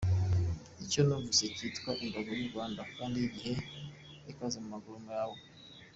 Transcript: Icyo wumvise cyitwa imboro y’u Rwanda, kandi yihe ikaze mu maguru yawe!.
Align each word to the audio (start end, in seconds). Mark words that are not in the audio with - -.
Icyo 0.83 0.99
wumvise 1.07 1.45
cyitwa 1.55 1.91
imboro 2.03 2.29
y’u 2.39 2.49
Rwanda, 2.51 2.81
kandi 2.95 3.17
yihe 3.33 3.53
ikaze 4.31 4.57
mu 4.63 4.69
maguru 4.73 4.99
yawe!. 5.11 5.37